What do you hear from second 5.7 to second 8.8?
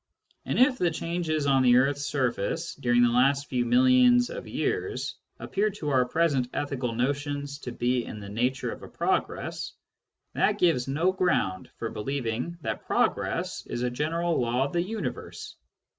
our present ethical notions to be in the nature